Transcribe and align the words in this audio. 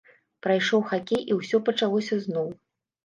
Прайшоў 0.45 0.81
хакей, 0.93 1.21
і 1.31 1.37
ўсё 1.41 1.57
пачалося 1.67 2.21
зноў. 2.25 2.49